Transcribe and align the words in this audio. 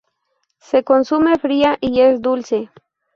Se 0.57 0.83
consume 0.83 1.35
fría 1.37 1.77
y 1.79 1.99
es 2.01 2.23
dulce. 2.23 2.71